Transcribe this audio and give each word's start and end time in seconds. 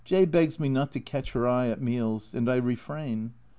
J 0.03 0.25
begs 0.25 0.59
me 0.59 0.67
not 0.67 0.91
to 0.93 0.99
catch 0.99 1.33
her 1.33 1.47
eye 1.47 1.67
at 1.67 1.79
meals, 1.79 2.33
and 2.33 2.49
I 2.49 2.55
refrain. 2.55 3.33